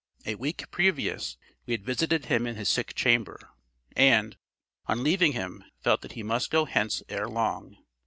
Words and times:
A 0.25 0.33
week 0.33 0.63
previous 0.71 1.37
we 1.67 1.73
had 1.73 1.85
visited 1.85 2.25
him 2.25 2.47
in 2.47 2.55
his 2.55 2.67
sick 2.67 2.95
chamber, 2.95 3.39
and, 3.95 4.35
on 4.87 5.03
leaving 5.03 5.33
him 5.33 5.63
felt 5.83 6.01
that 6.01 6.13
he 6.13 6.23
must 6.23 6.49
go 6.49 6.65
hence 6.65 7.03
ere 7.07 7.27
long. 7.29 7.77